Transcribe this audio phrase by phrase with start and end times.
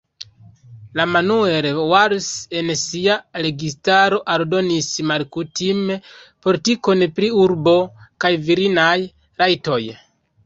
[0.99, 2.29] La Manuel Valls
[2.61, 5.97] en sia registaro aldonis malkutime
[6.47, 7.75] politikon pri urbo
[8.25, 8.97] kaj virinaj
[9.43, 9.81] rajtoj.